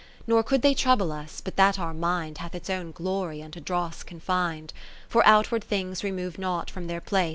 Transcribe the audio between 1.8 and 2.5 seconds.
mind